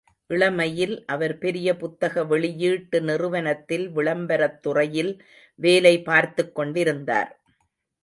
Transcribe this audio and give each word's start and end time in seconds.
இளமையில் 0.29 1.05
அவர், 1.05 1.37
பெரிய 1.37 1.75
புத்தக 1.75 2.23
வெளியீட்டு 2.23 3.01
நிறுவனத்தில் 3.01 3.85
விளம்பரத் 3.89 4.59
துறையில் 4.61 5.13
வேலை 5.59 5.95
பார்த்துக்கொண்டிருந்தார். 6.01 7.31